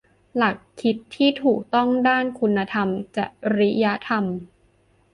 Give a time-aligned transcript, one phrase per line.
[0.37, 3.19] หลักคิดที่ถูกต้องด้านคุณธรรมจ
[3.57, 4.25] ริยธรรม